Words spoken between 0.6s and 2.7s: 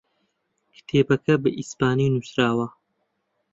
کتێبەکە بە ئیسپانی نووسراوە.